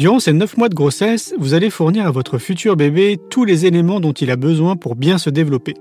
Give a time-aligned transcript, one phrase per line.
[0.00, 3.66] Durant ces 9 mois de grossesse, vous allez fournir à votre futur bébé tous les
[3.66, 5.74] éléments dont il a besoin pour bien se développer.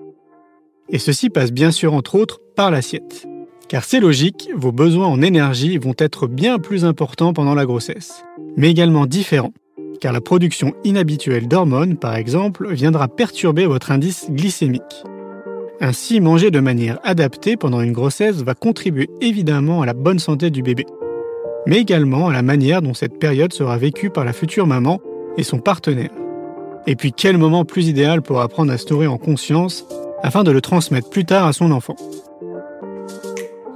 [0.89, 3.25] Et ceci passe bien sûr entre autres par l'assiette.
[3.69, 8.25] Car c'est logique, vos besoins en énergie vont être bien plus importants pendant la grossesse,
[8.57, 9.53] mais également différents,
[10.01, 15.05] car la production inhabituelle d'hormones, par exemple, viendra perturber votre indice glycémique.
[15.79, 20.49] Ainsi, manger de manière adaptée pendant une grossesse va contribuer évidemment à la bonne santé
[20.49, 20.85] du bébé,
[21.65, 24.99] mais également à la manière dont cette période sera vécue par la future maman
[25.37, 26.11] et son partenaire.
[26.87, 29.85] Et puis quel moment plus idéal pour apprendre à se nourrir en conscience
[30.23, 31.95] afin de le transmettre plus tard à son enfant.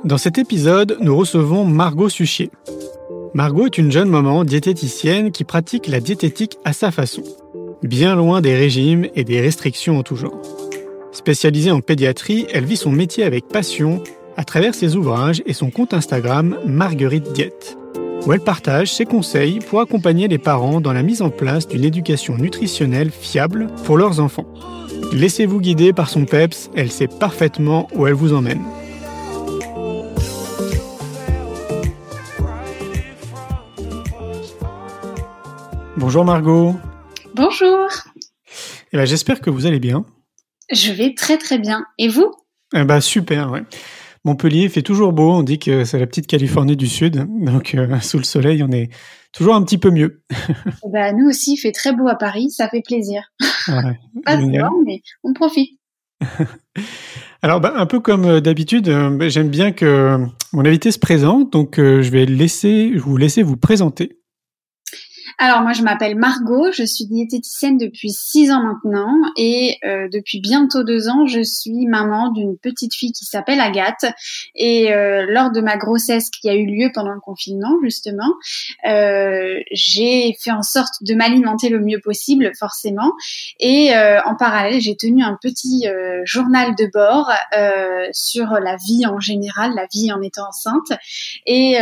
[0.04, 2.52] Dans cet épisode, nous recevons Margot Suchier.
[3.34, 7.24] Margot est une jeune maman diététicienne qui pratique la diététique à sa façon,
[7.82, 10.42] bien loin des régimes et des restrictions en tout genre.
[11.12, 14.04] Spécialisée en pédiatrie, elle vit son métier avec passion
[14.38, 17.78] à travers ses ouvrages et son compte Instagram Marguerite Diète,
[18.26, 21.84] où elle partage ses conseils pour accompagner les parents dans la mise en place d'une
[21.84, 24.48] éducation nutritionnelle fiable pour leurs enfants.
[25.12, 28.62] Laissez-vous guider par son PEPS, elle sait parfaitement où elle vous emmène.
[35.98, 36.76] Bonjour Margot.
[37.36, 37.88] Bonjour.
[38.92, 40.06] Eh ben, J'espère que vous allez bien.
[40.72, 41.86] Je vais très très bien.
[41.98, 42.32] Et vous?
[42.76, 43.64] Eh ben, Super, ouais.
[44.26, 48.00] Montpellier fait toujours beau, on dit que c'est la petite Californie du Sud, donc euh,
[48.00, 48.90] sous le soleil on est
[49.34, 50.24] toujours un petit peu mieux.
[50.86, 53.24] Eh ben, nous aussi, il fait très beau à Paris, ça fait plaisir.
[53.68, 55.78] Ouais, Pas souvent, mais on profite.
[57.42, 60.18] Alors, bah, un peu comme euh, d'habitude, euh, j'aime bien que
[60.54, 64.23] mon invité se présente, donc je vais laisser, je vous laisser vous présenter.
[65.40, 70.40] Alors moi je m'appelle Margot, je suis diététicienne depuis six ans maintenant et euh, depuis
[70.40, 74.06] bientôt deux ans je suis maman d'une petite fille qui s'appelle Agathe
[74.56, 78.32] et euh, lors de ma grossesse qui a eu lieu pendant le confinement justement,
[78.88, 83.14] euh, j'ai fait en sorte de m'alimenter le mieux possible forcément
[83.60, 83.92] et
[84.26, 85.88] en parallèle j'ai tenu un petit
[86.26, 87.32] journal de bord
[88.12, 90.92] sur la vie en général, la vie en étant enceinte
[91.46, 91.78] et,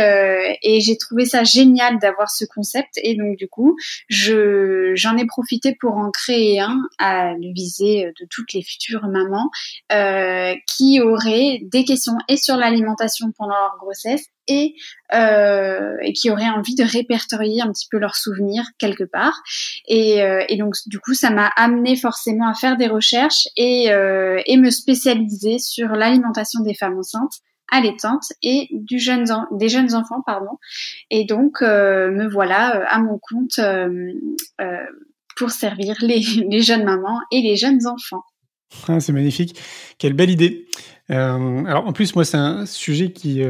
[0.62, 3.76] et j'ai trouvé ça génial d'avoir ce concept et donc du coup,
[4.08, 9.08] je j'en ai profité pour en créer un à le viser de toutes les futures
[9.08, 9.50] mamans
[9.90, 14.76] euh, qui auraient des questions et sur l'alimentation pendant leur grossesse et,
[15.12, 19.42] euh, et qui auraient envie de répertorier un petit peu leurs souvenirs quelque part.
[19.88, 24.70] Et, euh, donc du coup, ça m'a amené forcément à faire des recherches et me
[24.70, 27.40] spécialiser sur l'alimentation des femmes enceintes
[27.72, 30.58] allaitante et des jeunes enfants, pardon.
[31.10, 34.12] Et donc, euh, me voilà euh, à mon compte euh,
[35.36, 36.20] pour servir les,
[36.62, 38.22] jeunes mamans et les jeunes enfants.
[38.86, 39.58] Ah, c'est magnifique.
[39.98, 40.66] Quelle belle idée.
[41.08, 43.42] alors, en plus, moi, c'est un sujet qui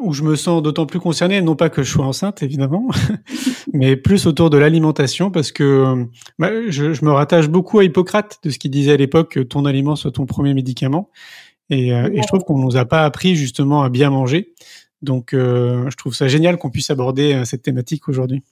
[0.00, 2.88] où je me sens d'autant plus concerné, non pas que je sois enceinte évidemment,
[3.72, 6.06] mais plus autour de l'alimentation parce que
[6.38, 9.64] bah, je, me rattache beaucoup à Hippocrate de ce qu'il disait à l'époque que ton
[9.64, 11.10] aliment soit ton premier médicament.
[11.72, 14.54] Euh, et, je trouve qu'on nous a pas appris justement à bien manger.
[15.00, 18.42] Donc, euh, je trouve ça génial qu'on puisse aborder euh, cette thématique aujourd'hui.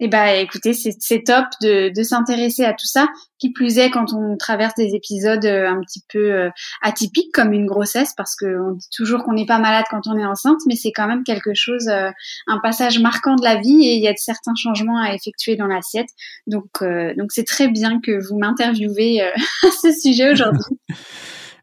[0.00, 3.06] Eh ben, écoutez, c'est top de, de s'intéresser à tout ça.
[3.38, 6.50] Qui plus est quand on traverse des épisodes un petit peu
[6.82, 10.24] atypiques comme une grossesse, parce qu'on dit toujours qu'on n'est pas malade quand on est
[10.24, 14.02] enceinte, mais c'est quand même quelque chose, un passage marquant de la vie et il
[14.02, 16.08] y a de certains changements à effectuer dans l'assiette.
[16.48, 16.82] Donc,
[17.16, 19.20] donc c'est très bien que vous m'interviewez
[19.62, 20.76] à ce sujet aujourd'hui.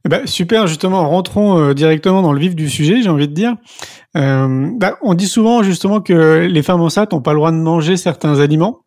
[0.06, 3.34] Eh ben, super, justement, rentrons euh, directement dans le vif du sujet, j'ai envie de
[3.34, 3.56] dire.
[4.18, 7.58] Euh, bah, on dit souvent justement que les femmes enceintes n'ont pas le droit de
[7.58, 8.80] manger certains aliments.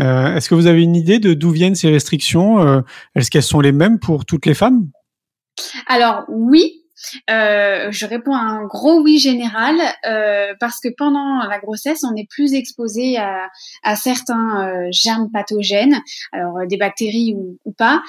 [0.00, 2.82] Euh, Est-ce que vous avez une idée de d'où viennent ces restrictions?
[3.14, 4.88] Est-ce qu'elles sont les mêmes pour toutes les femmes?
[5.86, 6.85] Alors oui,
[7.30, 9.76] euh, je réponds à un gros oui général
[10.06, 13.48] euh, parce que pendant la grossesse, on est plus exposé à,
[13.96, 16.00] certains euh, germes pathogènes,
[16.32, 18.02] alors des bactéries ou, ou pas,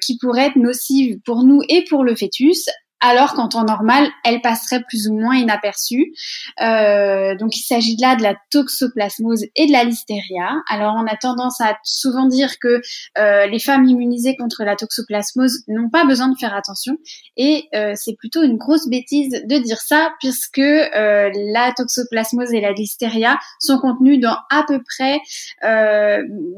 [0.00, 2.68] qui pourraient être nocives pour nous et pour le fœtus,
[3.04, 6.14] alors qu'en temps normal, elle passerait plus ou moins inaperçue.
[6.62, 10.62] Euh, donc il s'agit là de la toxoplasmose et de la listeria.
[10.70, 12.80] Alors on a tendance à souvent dire que
[13.18, 16.96] euh, les femmes immunisées contre la toxoplasmose n'ont pas besoin de faire attention,
[17.36, 22.72] et euh, c'est plutôt une grosse bêtise de dire ça, puisque la toxoplasmose et la
[22.72, 25.20] listeria sont contenues dans à peu près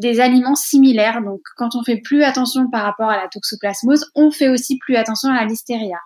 [0.00, 1.22] des aliments similaires.
[1.22, 4.94] Donc quand on fait plus attention par rapport à la toxoplasmose, on fait aussi plus
[4.94, 5.98] attention à la listeria.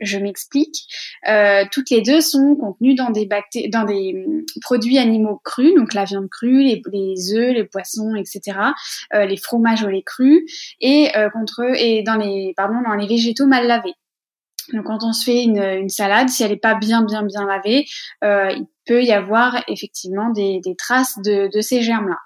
[0.00, 0.84] Je m'explique.
[1.28, 3.28] Euh, toutes les deux sont contenues dans des,
[3.70, 8.14] dans des hum, produits animaux crus, donc la viande crue, les, les œufs, les poissons,
[8.14, 8.58] etc.,
[9.14, 10.46] euh, les fromages au lait cru,
[10.80, 13.94] et euh, contre et dans les pardon dans les végétaux mal lavés.
[14.72, 17.86] Donc quand on se fait une, salade, si elle n'est pas bien bien bien lavée,
[18.24, 22.18] euh, il peut y avoir effectivement des, traces de, ces germes-là.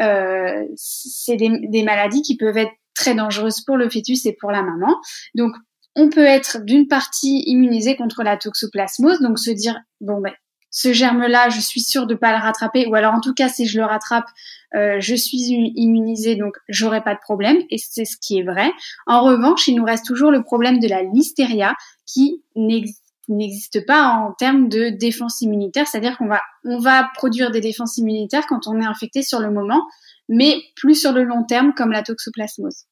[0.00, 4.62] Euh, c'est des, maladies qui peuvent être très dangereuses pour le fœtus et pour la
[4.62, 4.96] maman.
[5.34, 5.52] Donc
[5.96, 10.32] on peut être d'une partie immunisé contre la toxoplasmose, donc se dire bon ben
[10.70, 13.66] ce germe-là, je suis sûre de pas le rattraper, ou alors en tout cas si
[13.66, 14.26] je le rattrape,
[14.74, 15.38] euh, je suis
[15.74, 18.70] immunisée, donc j'aurai pas de problème, et c'est ce qui est vrai.
[19.06, 21.74] En revanche, il nous reste toujours le problème de la listeria
[22.06, 27.60] qui n'existe pas en termes de défense immunitaire, c'est-à-dire qu'on va on va produire des
[27.60, 29.84] défenses immunitaires quand on est infecté sur le moment,
[30.28, 32.84] mais plus sur le long terme comme la toxoplasmose.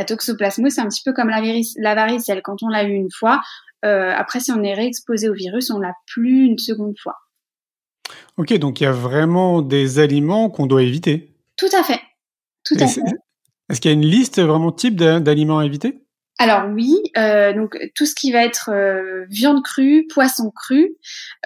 [0.00, 2.40] La toxoplasmose, c'est un petit peu comme la, varicelle.
[2.42, 3.42] Quand on l'a eu une fois,
[3.84, 7.16] euh, après, si on est réexposé au virus, on l'a plus une seconde fois.
[8.38, 11.34] Ok, donc il y a vraiment des aliments qu'on doit éviter.
[11.58, 12.00] Tout à fait.
[12.64, 13.02] Tout à fait.
[13.68, 16.00] Est-ce qu'il y a une liste vraiment type d'aliments à éviter?
[16.40, 20.96] Alors oui, euh, donc tout ce qui va être euh, viande crue, poisson cru,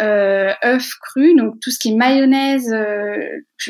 [0.00, 2.72] euh, œufs crus, donc tout ce qui est mayonnaise,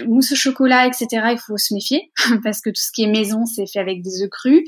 [0.06, 1.28] mousse au chocolat, etc.
[1.32, 2.12] Il faut se méfier
[2.44, 4.64] parce que tout ce qui est maison, c'est fait avec des œufs crus.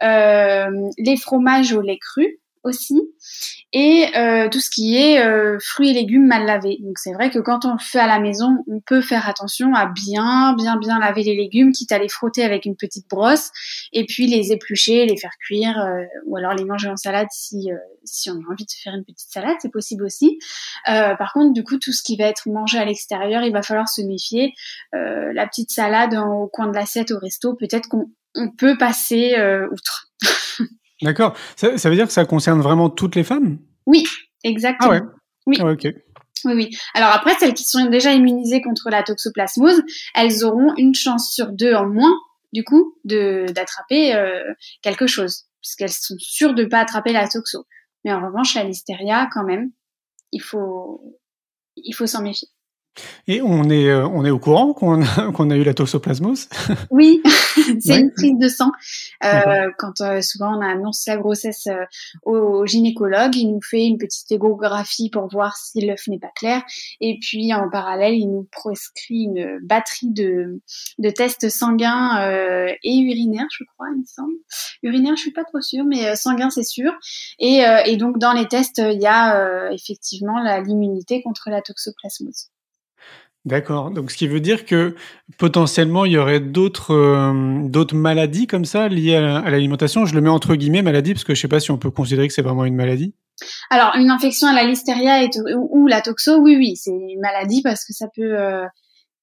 [0.00, 3.00] les fromages au lait cru, aussi,
[3.72, 6.78] et euh, tout ce qui est euh, fruits et légumes mal lavés.
[6.80, 9.74] Donc c'est vrai que quand on le fait à la maison, on peut faire attention
[9.74, 13.50] à bien, bien, bien laver les légumes, quitte à les frotter avec une petite brosse,
[13.92, 17.68] et puis les éplucher, les faire cuire, euh, ou alors les manger en salade si
[18.04, 20.38] si on a envie de faire une petite salade, c'est possible aussi.
[20.86, 23.88] par contre, du coup, tout ce qui va être mangé à l'extérieur, il va falloir
[23.88, 24.54] se méfier.
[24.92, 29.36] la petite salade au coin de l'assiette au resto, peut-être qu'on peut passer
[29.70, 30.08] outre.
[31.02, 31.36] D'accord.
[31.56, 33.58] Ça, veut dire que ça concerne vraiment toutes les femmes?
[33.86, 34.04] Oui,
[34.44, 34.90] exactement.
[34.92, 35.02] Ah ouais?
[35.46, 35.58] Oui.
[35.60, 35.88] Ah ok.
[36.44, 36.78] Oui, oui.
[36.94, 39.82] Alors après, celles qui sont déjà immunisées contre la toxoplasmose,
[40.14, 42.14] elles auront une chance sur deux en moins,
[42.52, 44.42] du coup, de d'attraper euh,
[44.82, 47.66] quelque chose, puisqu'elles sont sûres de ne pas attraper la toxo.
[48.04, 49.70] Mais en revanche, la listeria, quand même,
[50.32, 51.02] il faut
[51.76, 52.48] il faut s'en méfier.
[53.28, 56.48] Et on est, euh, on est au courant qu'on a, qu'on a eu la toxoplasmose
[56.90, 57.22] Oui,
[57.80, 58.72] c'est une prise de sang.
[59.24, 61.84] Euh, quand euh, souvent on annonce la grossesse euh,
[62.24, 66.62] au, gynécologue, il nous fait une petite échographie pour voir si l'œuf n'est pas clair.
[67.00, 70.60] Et puis en parallèle, il nous prescrit une batterie de,
[70.98, 72.18] de tests sanguins
[72.82, 74.34] et urinaires, je crois, il me semble.
[74.82, 76.92] Urinaire, je suis pas trop sûre, mais sanguin, c'est sûr.
[77.38, 82.50] Et, et donc dans les tests, il y a effectivement l'immunité contre la toxoplasmose.
[83.46, 83.90] D'accord.
[83.90, 84.94] Donc, ce qui veut dire que
[85.38, 90.04] potentiellement, il y aurait d'autres euh, d'autres maladies comme ça liées à, l'alimentation.
[90.04, 92.28] Je le mets entre guillemets maladie parce que je sais pas si on peut considérer
[92.28, 93.14] que c'est vraiment une maladie.
[93.70, 95.26] Alors, une infection à la listeria
[95.56, 98.66] ou, la toxo, oui, oui, c'est une maladie parce que ça peut euh,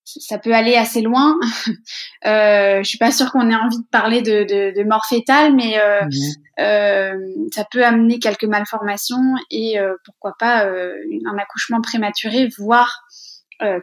[0.04, 1.36] ça peut aller assez loin.
[2.26, 5.80] euh, je suis pas sûre qu'on ait envie de parler de, de, mort fétale, mais
[5.80, 7.50] euh, mmh.
[7.54, 9.76] ça peut amener quelques malformations et
[10.06, 13.04] pourquoi pas un accouchement prématuré, voire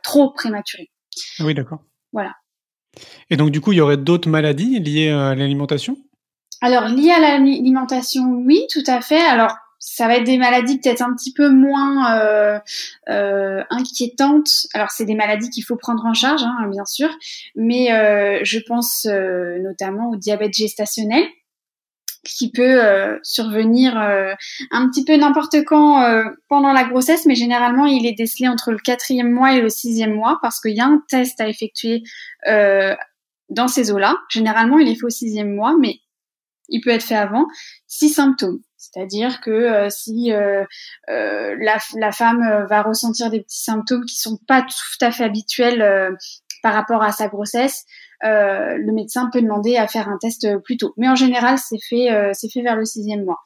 [0.03, 0.91] trop prématuré.
[1.39, 1.81] Ah oui, d'accord.
[2.13, 2.35] Voilà.
[3.31, 5.97] Et donc, du coup, il y aurait d'autres maladies liées à l'alimentation?
[6.61, 9.21] Alors, liées à l'alimentation, oui, tout à fait.
[9.21, 12.59] Alors, ça va être des maladies peut-être un petit peu moins euh,
[13.11, 14.67] euh, inquiétantes.
[14.73, 17.11] Alors c'est des maladies qu'il faut prendre en charge, hein, bien sûr,
[17.55, 21.25] mais euh, je pense euh, notamment au diabète gestationnel
[22.25, 24.33] qui peut euh, survenir euh,
[24.71, 28.73] un petit peu n'importe quand euh, pendant la grossesse, mais généralement il est décelé entre
[28.73, 32.03] le quatrième mois et le sixième mois parce qu'il y a un test à effectuer
[33.51, 34.17] dans ces eaux-là.
[34.31, 36.01] Généralement il est fait au sixième mois, mais
[36.69, 37.47] il peut être fait avant.
[37.87, 40.31] Six symptômes, c'est-à-dire que si
[41.09, 46.17] la, la, femme va ressentir des petits symptômes qui sont pas tout à fait habituels
[46.65, 47.85] par rapport à sa grossesse,
[48.25, 50.95] euh, le médecin peut demander à faire un test plus tôt.
[50.97, 53.41] Mais en général, c'est fait, euh, c'est fait vers le sixième mois.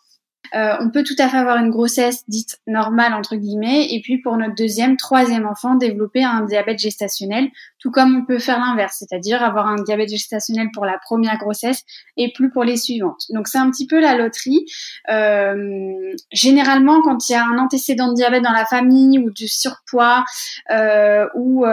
[0.55, 4.19] Euh, on peut tout à fait avoir une grossesse dite normale entre guillemets, et puis
[4.19, 8.97] pour notre deuxième, troisième enfant, développer un diabète gestationnel, tout comme on peut faire l'inverse,
[8.99, 11.85] c'est-à-dire avoir un diabète gestationnel pour la première grossesse
[12.17, 13.25] et plus pour les suivantes.
[13.31, 14.65] Donc c'est un petit peu la loterie.
[15.11, 19.49] Euh, généralement, quand il y a un antécédent de diabète dans la famille ou du
[19.49, 20.25] surpoids
[20.71, 21.65] euh, ou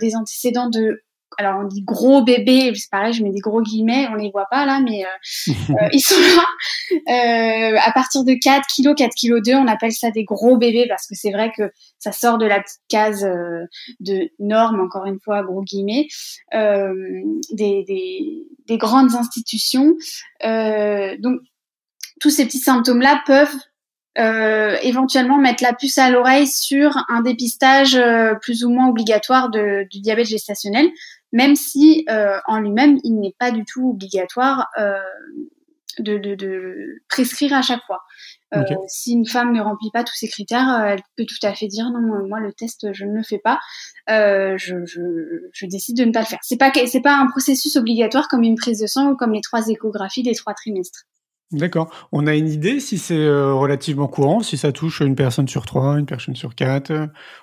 [0.00, 1.02] des antécédents de
[1.38, 4.46] alors on dit gros bébés, c'est pareil, je mets des gros guillemets, on les voit
[4.50, 6.44] pas là, mais euh, euh, ils sont là.
[6.92, 10.86] Euh, à partir de 4 kg, 4 kg 2, on appelle ça des gros bébés
[10.88, 13.26] parce que c'est vrai que ça sort de la petite case
[14.00, 16.08] de normes, encore une fois, gros guillemets,
[16.52, 19.94] des, des, des, grandes institutions.
[20.42, 21.40] donc
[22.20, 23.56] tous ces petits symptômes-là peuvent
[24.82, 27.98] éventuellement mettre la puce à l'oreille sur un dépistage
[28.42, 30.88] plus ou moins obligatoire du diabète gestationnel,
[31.32, 34.68] même si euh, en lui-même il n'est pas du tout obligatoire
[35.98, 38.00] de, de, prescrire à chaque fois.
[38.54, 41.54] Euh, si une femme ne remplit pas tous ces critères, euh, elle peut tout à
[41.54, 43.58] fait dire non, moi le test je ne le fais pas,
[44.10, 45.00] euh, je, je,
[45.52, 46.38] je, décide de ne pas le faire.
[46.42, 49.40] C'est pas c'est pas un processus obligatoire comme une prise de sang ou comme les
[49.40, 51.04] trois échographies des trois trimestres.
[51.50, 52.08] D'accord.
[52.12, 55.98] On a une idée si c'est relativement courant, si ça touche une personne sur trois,
[55.98, 56.92] une personne sur quatre.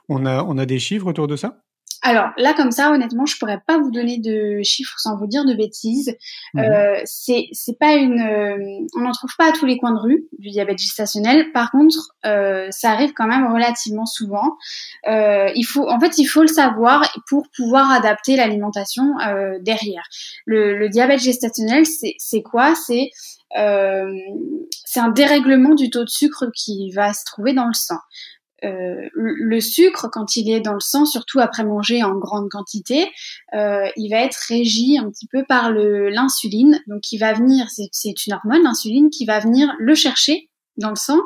[0.08, 1.62] On a on a des chiffres autour de ça?
[2.02, 5.44] Alors là, comme ça, honnêtement, je pourrais pas vous donner de chiffres sans vous dire
[5.44, 6.16] de bêtises.
[6.54, 6.64] Mhm.
[6.64, 10.00] Euh, c'est c'est pas une, euh, on n'en trouve pas à tous les coins de
[10.00, 11.52] rue du diabète gestationnel.
[11.52, 14.58] Par contre, euh, ça arrive quand même relativement souvent.
[15.08, 20.04] Euh, il faut, en fait, il faut le savoir pour pouvoir adapter l'alimentation euh, derrière.
[20.46, 22.76] Le, le, diabète gestationnel, c'est c'est quoi?
[22.76, 23.10] C'est
[23.58, 24.06] euh,
[24.86, 28.00] c'est un dérèglement du taux de sucre qui va se trouver dans le sang.
[28.64, 33.10] Euh, le sucre, quand il est dans le sang, surtout après manger en grande quantité,
[33.54, 36.82] euh, il va être régi un petit peu par l'insuline.
[36.88, 40.49] Donc, il va venir, c'est une hormone, l'insuline, qui va venir le chercher
[40.80, 41.20] dans le sang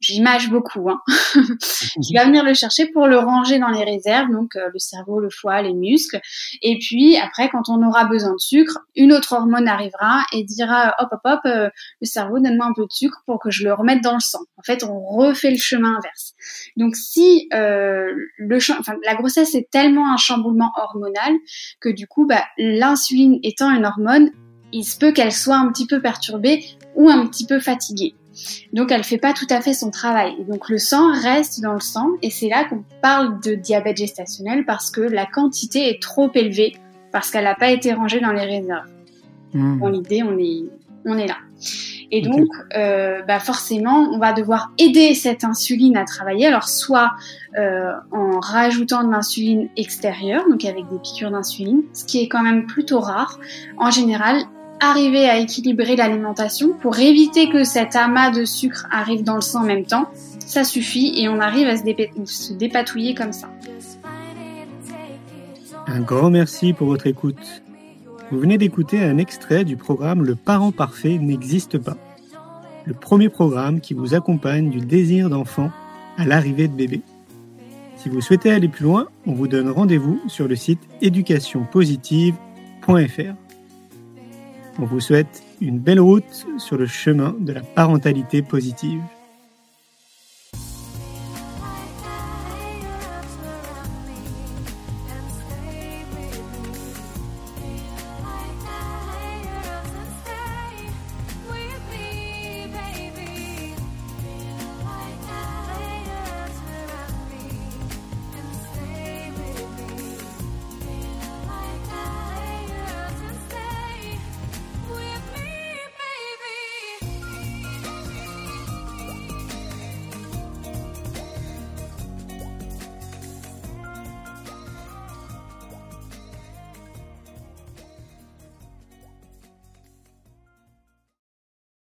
[0.00, 1.00] j'image beaucoup, hein,
[2.02, 5.20] qui va venir le chercher pour le ranger dans les réserves, donc euh, le cerveau,
[5.20, 6.20] le foie, les muscles.
[6.62, 10.94] Et puis après, quand on aura besoin de sucre, une autre hormone arrivera et dira
[10.98, 11.68] hop hop hop, euh,
[12.00, 14.40] le cerveau donne-moi un peu de sucre pour que je le remette dans le sang.
[14.56, 16.34] En fait, on refait le chemin inverse.
[16.76, 21.34] Donc si euh, le enfin, la grossesse est tellement un chamboulement hormonal
[21.80, 24.30] que du coup, bah, l'insuline étant une hormone,
[24.72, 26.62] il se peut qu'elle soit un petit peu perturbée
[26.94, 28.14] ou un petit peu fatiguée.
[28.72, 30.44] Donc elle fait pas tout à fait son travail.
[30.48, 34.64] donc le sang reste dans le sang et c'est là qu'on parle de diabète gestationnel
[34.64, 36.74] parce que la quantité est trop élevée
[37.12, 38.88] parce qu'elle n'a pas été rangée dans les réserves.
[39.54, 39.80] Mmh.
[39.80, 40.64] Dans l'idée, on est,
[41.06, 41.36] on est là.
[42.10, 46.46] Et donc, euh, bah forcément, on va devoir aider cette insuline à travailler.
[46.46, 47.12] Alors, soit
[47.58, 52.42] euh, en rajoutant de l'insuline extérieure, donc avec des piqûres d'insuline, ce qui est quand
[52.42, 53.38] même plutôt rare.
[53.76, 54.36] En général,
[54.80, 59.62] arriver à équilibrer l'alimentation pour éviter que cet amas de sucre arrive dans le sang
[59.62, 63.48] en même temps, ça suffit et on arrive à se, dépatouiller comme ça.
[65.86, 67.62] Un grand merci pour votre écoute.
[68.30, 71.96] Vous venez d'écouter un extrait du programme Le parent parfait n'existe pas.
[72.84, 75.70] Le premier programme qui vous accompagne du désir d'enfant
[76.16, 77.02] à l'arrivée de bébé.
[77.96, 83.47] Si vous souhaitez aller plus loin, on vous donne rendez-vous sur le site éducationpositive.fr.
[84.80, 89.02] On vous souhaite une belle route sur le chemin de la parentalité positive.